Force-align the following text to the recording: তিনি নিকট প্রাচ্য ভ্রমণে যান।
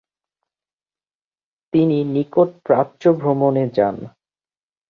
তিনি 1.73 1.97
নিকট 2.05 2.49
প্রাচ্য 2.65 3.03
ভ্রমণে 3.13 3.65
যান। 3.75 3.97